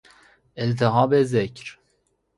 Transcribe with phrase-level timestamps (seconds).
[0.57, 1.77] التهاب ذکر